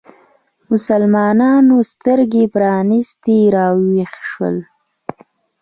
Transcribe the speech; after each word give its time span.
مسلمانانو 0.71 1.75
سترګې 1.91 2.43
پرانیستې 2.53 3.37
راویښ 3.55 4.11
شول 4.31 4.57